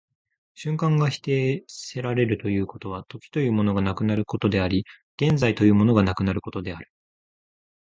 [0.55, 4.83] 瞬間が否定せられるということは、時というものがなくなることであり、
[5.21, 6.91] 現在というものがなくなることである。